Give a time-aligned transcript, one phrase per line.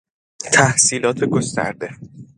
[0.53, 1.89] تحصیلات گسترده